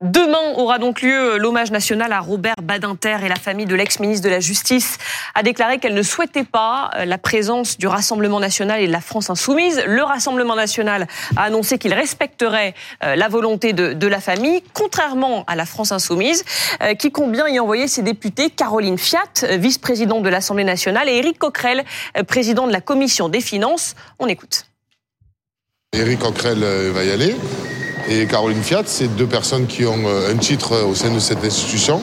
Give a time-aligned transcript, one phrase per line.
[0.00, 4.30] Demain aura donc lieu l'hommage national à Robert Badinter et la famille de l'ex-ministre de
[4.30, 4.96] la Justice
[5.34, 9.00] a déclaré qu'elle ne souhaitait pas euh, la présence du Rassemblement national et de la
[9.00, 9.82] France insoumise.
[9.88, 15.56] Le Rassemblement national a annoncé qu'il respecterait euh, la volonté de, la famille, contrairement à
[15.56, 16.44] la France insoumise,
[16.80, 21.40] euh, qui compte y envoyer ses députés Caroline Fiat, vice-présidente de l'Assemblée nationale, et Éric
[21.40, 21.84] Coquerel,
[22.28, 23.96] président de la Commission des finances.
[24.20, 24.66] On écoute.
[25.92, 26.60] Éric Coquerel
[26.92, 27.34] va y aller
[28.08, 28.82] et Caroline Fiat.
[28.86, 32.00] C'est deux personnes qui ont euh, un titre au sein de cette institution.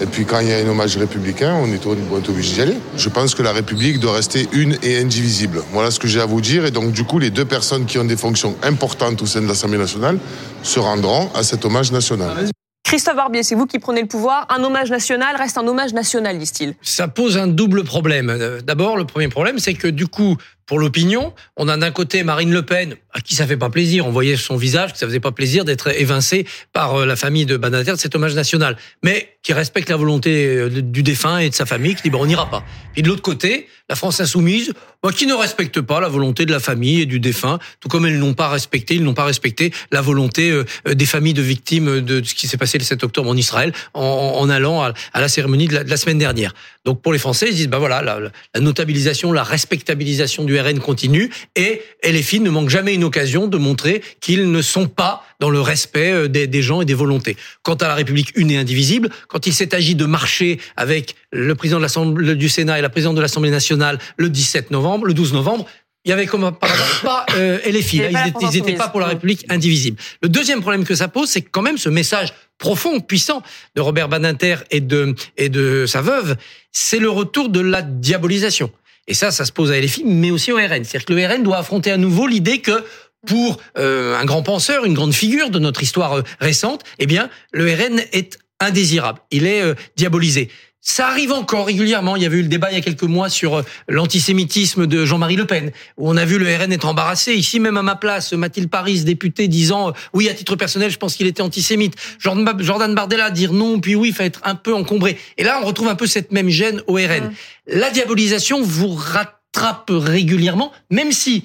[0.00, 2.76] Et puis quand il y a un hommage républicain, on est, obligé d'y aller.
[2.96, 5.62] Je pense que la République doit rester une et indivisible.
[5.72, 6.64] Voilà ce que j'ai à vous dire.
[6.66, 9.46] Et donc du coup, les deux personnes qui ont des fonctions importantes au sein de
[9.46, 10.18] l'Assemblée nationale
[10.62, 12.48] se rendront à cet hommage national.
[12.82, 14.46] Christophe Barbier, c'est vous qui prenez le pouvoir.
[14.50, 16.74] Un hommage national reste un hommage national, disent-ils.
[16.82, 18.28] Ça pose un double problème.
[18.30, 22.22] Euh, d'abord, le premier problème, c'est que du coup, pour l'opinion, on a d'un côté
[22.22, 24.06] Marine Le Pen, à qui ça fait pas plaisir.
[24.06, 27.46] On voyait son visage que ça faisait pas plaisir d'être évincé par euh, la famille
[27.46, 31.50] de Banater de cet hommage national, mais qui respecte la volonté euh, du défunt et
[31.50, 32.64] de sa famille, qui dit bon, on n'ira pas.
[32.92, 34.72] Puis de l'autre côté, la France insoumise,
[35.12, 38.18] qui ne respecte pas la volonté de la famille et du défunt, tout comme elles
[38.18, 42.22] n'ont pas respecté, ils n'ont pas respecté la volonté euh, des familles de victimes de
[42.24, 45.76] ce qui s'est passé le 7 octobre en Israël, en, allant à, la cérémonie de
[45.76, 46.54] la, semaine dernière.
[46.84, 48.18] Donc pour les Français, ils disent bah voilà, la,
[48.54, 53.56] la notabilisation, la respectabilisation du RN continue et LFI ne manque jamais une occasion de
[53.56, 57.36] montrer qu'ils ne sont pas dans le respect euh, des, gens et des volontés.
[57.62, 61.54] Quant à la République une et indivisible, quand il s'est agi de marcher avec le
[61.54, 65.14] président de l'Assemblée du Sénat et la présidente de l'Assemblée nationale le 17 novembre, le
[65.14, 65.66] 12 novembre,
[66.04, 68.02] il y avait comme par exemple pas euh, LFI,
[68.40, 69.96] ils n'étaient pas pour la République indivisible.
[70.22, 73.42] Le deuxième problème que ça pose, c'est quand même ce message profond, puissant
[73.74, 76.36] de Robert Badinter et de et de sa veuve,
[76.72, 78.70] c'est le retour de la diabolisation.
[79.06, 80.84] Et ça, ça se pose à LFI, mais aussi au RN.
[80.84, 82.84] C'est-à-dire que le RN doit affronter à nouveau l'idée que
[83.26, 87.30] pour euh, un grand penseur, une grande figure de notre histoire euh, récente, eh bien,
[87.52, 89.20] le RN est indésirable.
[89.30, 90.50] Il est euh, diabolisé.
[90.86, 92.14] Ça arrive encore régulièrement.
[92.14, 95.06] Il y avait eu le débat il y a quelques mois sur euh, l'antisémitisme de
[95.06, 97.32] Jean-Marie Le Pen, où on a vu le RN être embarrassé.
[97.32, 100.98] Ici, même à ma place, Mathilde Paris, députée, disant euh, oui, à titre personnel, je
[100.98, 101.94] pense qu'il était antisémite.
[102.18, 105.18] Jordan Bardella dire non, puis oui, il faut être un peu encombré.
[105.38, 107.32] Et là, on retrouve un peu cette même gêne au RN.
[107.66, 111.44] La diabolisation vous rattrape régulièrement, même si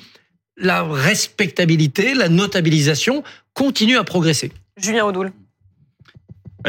[0.57, 3.23] la respectabilité, la notabilisation
[3.53, 4.51] continue à progresser.
[4.75, 5.31] Julien Audoul.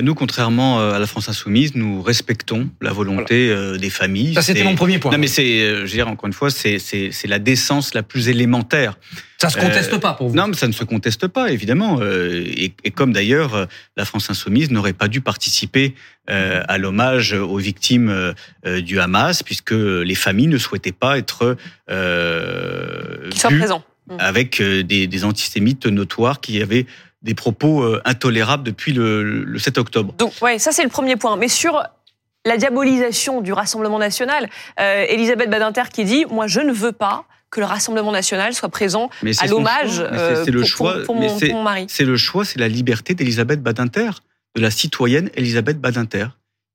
[0.01, 4.35] Nous, contrairement euh, à la France insoumise, nous respectons la volonté euh, des familles.
[4.35, 5.11] Ça, c'était mon premier point.
[5.11, 8.05] Non, mais c'est, euh, je veux dire, encore une fois, c'est, c'est, la décence la
[8.05, 8.99] plus élémentaire.
[9.39, 12.01] Ça se conteste pas pour vous Non, mais ça ne se conteste pas, évidemment.
[12.03, 15.95] Et, et comme d'ailleurs, la France insoumise n'aurait pas dû participer
[16.27, 18.35] à l'hommage aux victimes
[18.67, 21.57] du Hamas, puisque les familles ne souhaitaient pas être
[21.91, 23.83] euh, présents
[24.19, 26.87] avec des, des antisémites notoires qui avaient
[27.23, 30.15] des propos euh, intolérables depuis le, 7 octobre.
[30.19, 31.37] Donc, ouais, ça c'est le premier point.
[31.37, 31.83] Mais sur
[32.47, 34.49] la diabolisation du Rassemblement national,
[34.79, 38.69] euh, Elisabeth Badinter qui dit Moi, je ne veux pas que le Rassemblement national soit
[38.69, 39.11] présent
[39.41, 41.87] à l'hommage euh, pour, choix, pour, mon, mari.
[41.89, 44.11] C'est le choix, c'est la liberté d'Elisabeth Badinter,
[44.55, 46.27] de la citoyenne Elisabeth Badinter,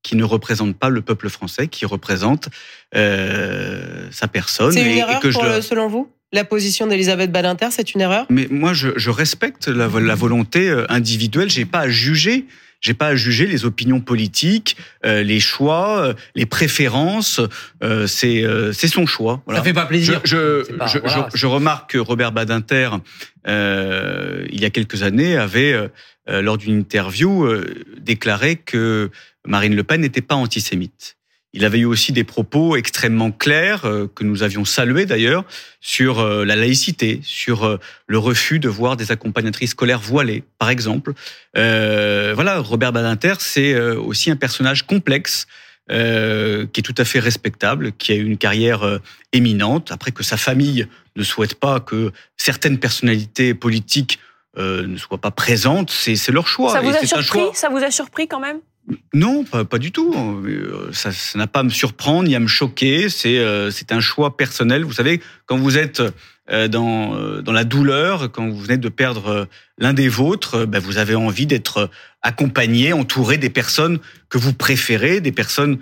[0.02, 2.50] qui ne représente pas le peuple français, qui représente
[2.92, 4.72] sa personne.
[4.72, 5.22] C'est une erreur
[5.62, 6.10] selon vous?
[6.32, 8.26] La position d'Elisabeth Badinter, c'est une erreur?
[8.30, 11.50] Mais moi, je, respecte la, volonté euh, individuelle.
[11.50, 12.46] J'ai pas à juger.
[12.82, 17.40] J'ai pas à juger les opinions politiques, euh, les choix, euh, les préférences.
[18.06, 19.42] c'est c'est son choix.
[19.46, 19.60] Voilà.
[19.60, 20.20] Ça fait pas plaisir.
[20.24, 20.98] Je je,
[21.34, 22.90] je, remarque que Robert Badinter,
[23.46, 25.74] il y a quelques années, avait
[26.28, 27.48] lors d'une interview
[27.98, 29.10] déclaré que
[29.46, 31.15] Marine Le Pen n'était pas antisémite.
[31.56, 35.44] Il avait eu aussi des propos extrêmement clairs, euh, que nous avions salués d'ailleurs,
[35.80, 40.68] sur euh, la laïcité, sur euh, le refus de voir des accompagnatrices scolaires voilées, par
[40.68, 41.14] exemple.
[41.54, 45.46] voilà, Robert Badinter, c'est aussi un personnage complexe,
[45.88, 49.00] qui est tout à fait respectable, qui a eu une carrière
[49.32, 49.92] éminente.
[49.92, 54.18] Après que sa famille ne souhaite pas que certaines personnalités politiques
[54.56, 56.72] ne soient pas présentes, c'est leur choix.
[56.72, 57.40] Ça vous a surpris?
[57.54, 58.60] Ça vous a surpris quand même?
[59.14, 60.14] Non, pas, du tout.
[60.14, 63.08] Euh, ça n'a pas à me surprendre ni à me choquer.
[63.08, 64.84] C'est euh, un choix personnel.
[64.84, 66.02] Vous savez, quand vous êtes
[66.50, 69.48] euh, dans, dans la douleur, quand vous venez de perdre
[69.78, 71.90] l'un des vôtres, ben vous avez envie d'être
[72.22, 73.98] accompagné, entouré des personnes
[74.28, 75.78] que vous préférez, des personnes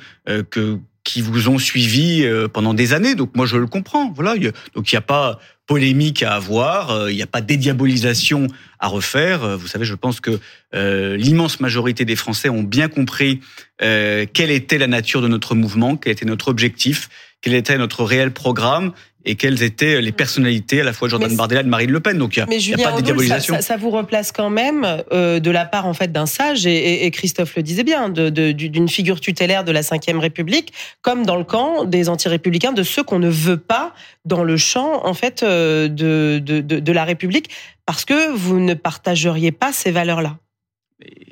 [0.50, 3.14] que qui vous ont suivi pendant des années.
[3.14, 4.10] Donc moi je le comprends.
[4.10, 4.34] Voilà.
[4.74, 8.48] Donc il n'y a pas polémique à avoir, euh, il n'y a pas dédiabolisation
[8.78, 9.44] à refaire.
[9.44, 10.38] Euh, vous savez, je pense que
[10.74, 13.40] euh, l'immense majorité des Français ont bien compris
[13.80, 17.10] quelle était la nature de notre mouvement, quel était notre objectif,
[17.42, 18.92] quel était notre réel programme.
[19.26, 22.00] Et quelles étaient les personnalités à la fois de Jordan Bardella et de Marine Le
[22.00, 22.18] Pen.
[22.18, 23.54] Donc il n'y a, pas de diabolisation.
[23.54, 27.06] Ça, ça, vous replace quand même euh, de la part en fait d'un sage et,
[27.06, 30.72] et, Christophe le disait bien, d'une de, figure tutélaire de la Ve République,
[31.02, 33.94] comme dans le camp des anti-républicains, de ceux qu'on ne veut pas
[34.24, 37.50] dans le champ en fait euh, de, de, de la République,
[37.86, 40.38] parce que vous ne partageriez pas ces valeurs-là.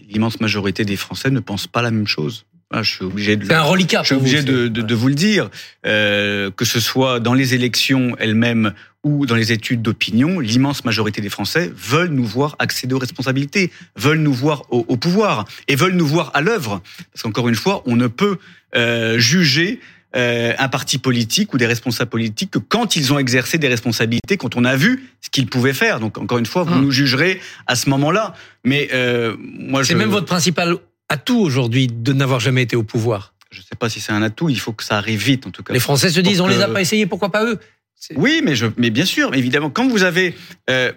[0.08, 2.46] L'immense majorité des Français ne pensent pas la même chose.
[2.72, 3.44] Ah, je suis obligé de.
[3.44, 4.02] C'est un reliquat.
[4.02, 5.50] Je suis obligé de, de, de, vous le dire,
[5.86, 8.72] euh, que ce soit dans les élections elles-mêmes
[9.04, 13.72] ou dans les études d'opinion, l'immense majorité des Français veulent nous voir accéder aux responsabilités,
[13.96, 16.80] veulent nous voir au, au pouvoir et veulent nous voir à l'œuvre.
[17.12, 18.38] Parce qu'encore une fois, on ne peut
[18.76, 19.80] euh, juger
[20.14, 24.36] euh, un parti politique ou des responsables politiques que quand ils ont exercé des responsabilités,
[24.36, 26.00] quand on a vu ce qu'ils pouvaient faire.
[26.00, 26.82] Donc encore une fois, vous hum.
[26.82, 28.34] nous jugerez à ce moment-là.
[28.62, 30.76] Mais euh, moi, c'est même votre principal
[31.12, 33.34] atout aujourd'hui de n'avoir jamais été au pouvoir.
[33.50, 34.48] Je ne sais pas si c'est un atout.
[34.48, 35.74] Il faut que ça arrive vite, en tout cas.
[35.74, 37.58] Les Français se disent, on les a pas essayés, pourquoi pas eux?
[38.16, 40.34] Oui, mais je, mais bien sûr, évidemment, quand vous avez
[40.70, 40.90] euh,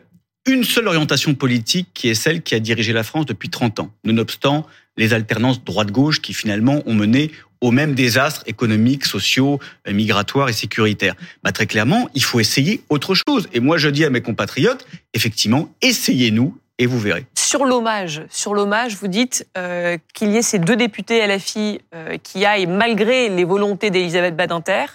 [0.48, 3.92] une seule orientation politique qui est celle qui a dirigé la France depuis 30 ans,
[4.06, 4.66] nonobstant
[4.98, 10.54] les alternances droite-gauche qui finalement ont mené aux mêmes désastres économiques, sociaux, euh, migratoires et
[10.54, 11.16] sécuritaires.
[11.44, 13.50] Bah, très clairement, il faut essayer autre chose.
[13.52, 17.26] Et moi, je dis à mes compatriotes, effectivement, essayez-nous et vous verrez.
[17.56, 22.18] Sur l'hommage, sur l'hommage, vous dites euh, qu'il y ait ces deux députés LFI euh,
[22.22, 24.88] qui aillent malgré les volontés d'Elisabeth Badinter.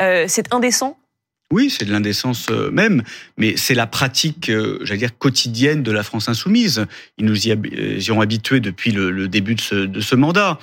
[0.00, 0.98] Euh, c'est indécent?
[1.52, 3.02] Oui, c'est de l'indécence euh, même,
[3.36, 4.50] mais c'est la pratique,
[4.80, 6.86] j'allais dire, quotidienne de la France insoumise.
[7.18, 10.58] Ils nous y, ont habitués depuis le, début de ce, de ce mandat.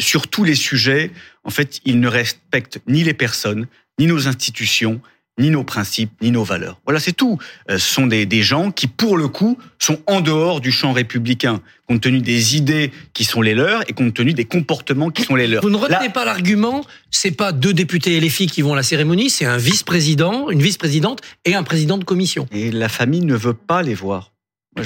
[0.00, 1.12] sur tous les sujets,
[1.44, 3.68] en fait, ils ne respectent ni les personnes,
[4.00, 5.00] ni nos institutions,
[5.38, 6.80] ni nos principes, ni nos valeurs.
[6.84, 7.38] Voilà, c'est tout.
[7.70, 10.92] Euh, ce sont des, des, gens qui, pour le coup, sont en dehors du champ
[10.92, 15.22] républicain, compte tenu des idées qui sont les leurs et compte tenu des comportements qui
[15.22, 15.62] sont les leurs.
[15.62, 19.30] Vous ne retenez pas l'argument, c'est pas deux députés LFI qui vont à la cérémonie,
[19.30, 22.46] c'est un vice-président, une vice-présidente et un président de commission.
[22.52, 24.29] Et la famille ne veut pas les voir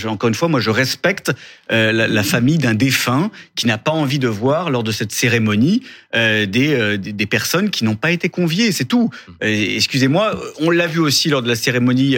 [0.07, 1.33] encore une fois, moi, je respecte
[1.71, 5.83] euh, la, famille d'un défunt qui n'a pas envie de voir lors de cette cérémonie
[6.15, 8.73] euh, des, des, personnes qui n'ont pas été conviées.
[8.73, 9.11] C'est tout.
[9.29, 9.33] Mmh.
[9.43, 12.17] Excusez-moi, on l'a vu aussi lors de la cérémonie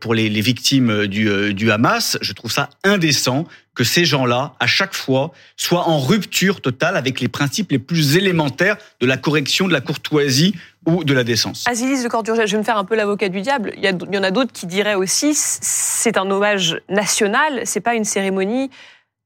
[0.00, 2.18] pour les, les victimes du, du Hamas.
[2.20, 3.46] Je trouve ça indécent
[3.78, 8.16] que ces gens-là, à chaque fois, soient en rupture totale avec les principes les plus
[8.16, 10.52] élémentaires de la correction, de la courtoisie
[10.84, 11.64] ou de la décence.
[11.68, 13.72] Azilis de Cordurget, je vais me faire un peu l'avocat du diable.
[13.76, 17.80] Il y, il y en a d'autres qui diraient aussi, c'est un hommage national, c'est
[17.80, 18.68] pas une cérémonie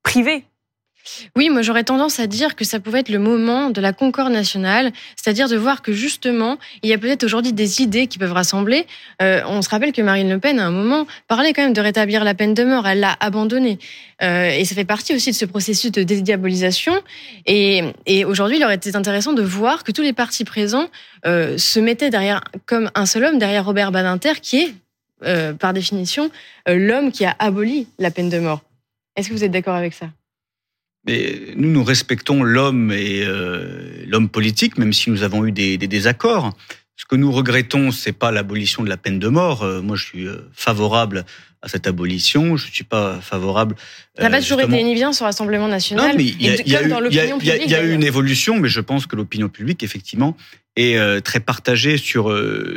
[0.02, 0.44] privée.
[1.36, 4.32] Oui, moi j'aurais tendance à dire que ça pouvait être le moment de la concorde
[4.32, 8.32] nationale, c'est-à-dire de voir que justement, il y a peut-être aujourd'hui des idées qui peuvent
[8.32, 8.86] rassembler.
[9.20, 11.80] Euh, on se rappelle que Marine Le Pen, à un moment, parlait quand même de
[11.80, 13.78] rétablir la peine de mort, elle l'a abandonnée.
[14.22, 16.94] Euh, et ça fait partie aussi de ce processus de dédiabolisation.
[17.46, 17.82] Et,
[18.24, 20.88] aujourd'hui, il aurait été intéressant de voir que tous les partis présents
[21.26, 24.74] euh, se mettaient derrière, comme un seul homme, derrière Robert Badinter, qui est,
[25.58, 26.32] par définition,
[26.66, 28.60] l'homme qui a aboli la peine de mort.
[29.14, 30.06] Est-ce que vous êtes d'accord avec ça?
[31.06, 35.78] Mais nous, nous respectons l'homme et euh, l'homme politique, même si nous avons eu des,
[35.78, 36.56] des désaccords.
[36.96, 39.62] Ce que nous regrettons, c'est pas l'abolition de la peine de mort.
[39.62, 41.24] Euh, moi, je suis euh, favorable
[41.60, 42.56] à cette abolition.
[42.56, 43.74] Je suis pas favorable.
[44.16, 46.10] Ça n'a pas toujours été une évidence au Rassemblement national.
[46.10, 48.80] Non, mais il y a, y a, eu, y a eu une évolution, mais je
[48.80, 50.36] pense que l'opinion publique, effectivement,
[50.76, 52.34] est très partagée sur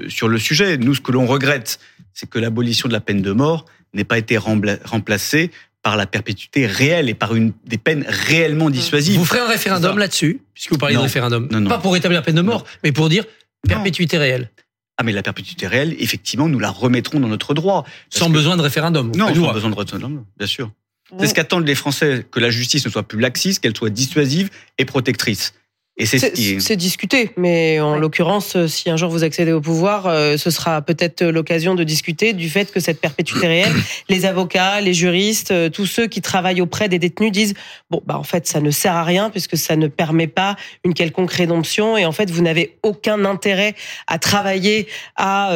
[0.07, 0.77] sur le sujet.
[0.77, 1.79] Nous, ce que l'on regrette,
[2.13, 5.51] c'est que l'abolition de la peine de mort n'ait pas été remplacée
[5.85, 9.19] par la perpétuité réelle et par une des peines réellement dissuasives.
[9.19, 11.47] Vous ferez un référendum là-dessus, puisque vous parlez de référendum.
[11.51, 11.69] Non, non.
[11.69, 13.23] Pas pour établir la peine de mort, mais pour dire
[13.67, 14.49] perpétuité réelle.
[14.97, 17.85] Ah mais la perpétuité réelle, effectivement, nous la remettrons dans notre droit.
[18.09, 19.11] Sans besoin de référendum.
[19.15, 20.71] Non, sans besoin de référendum, bien sûr.
[21.19, 24.49] C'est ce qu'attendent les Français, que la justice ne soit plus laxiste, qu'elle soit dissuasive
[24.79, 25.53] et protectrice.
[25.97, 30.35] Et c'est discuté, mais en l'occurrence, euh, si un jour vous accédez au pouvoir, euh,
[30.35, 33.71] ce sera peut-être l'occasion de discuter du fait que cette perpétuité réelle,
[34.09, 37.53] les avocats, les juristes, euh, tous ceux qui travaillent auprès des détenus disent
[37.89, 40.93] bon bah en fait ça ne sert à rien puisque ça ne permet pas une
[40.93, 43.73] quelconque rédemption et en fait vous n'avez aucun intérêt
[44.07, 45.51] à travailler à,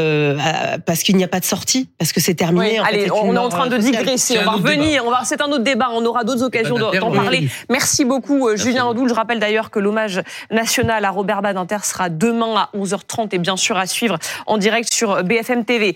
[0.86, 2.80] parce qu'il n'y a pas de sortie parce que c'est terminé.
[2.80, 4.38] allez, on est en train de digresser.
[4.40, 5.04] On va revenir.
[5.06, 5.24] On va.
[5.26, 5.90] C'est un autre débat.
[5.92, 7.50] On aura d'autres occasions d'en parler.
[7.70, 9.10] Merci beaucoup, Julien Andoul.
[9.10, 13.58] Je rappelle d'ailleurs que l'hommage national à Robert Badinter sera demain à 11h30 et bien
[13.58, 15.96] sûr à suivre en direct sur BFM TV.